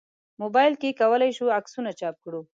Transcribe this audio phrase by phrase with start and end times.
[0.41, 2.41] موبایل کې کولای شو عکسونه چاپ کړو.